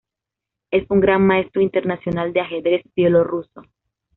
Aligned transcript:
Es 0.71 0.89
un 0.89 0.99
Gran 0.99 1.21
Maestro 1.27 1.61
Internacional 1.61 2.33
de 2.33 2.39
ajedrez 2.41 2.81
bielorruso. 2.95 3.61